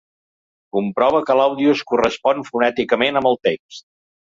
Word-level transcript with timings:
Comprove 0.77 1.19
que 1.27 1.35
l'àudio 1.41 1.75
es 1.77 1.85
correspon 1.93 2.43
fonèticament 2.51 3.23
amb 3.23 3.33
el 3.35 3.41
text. 3.51 3.89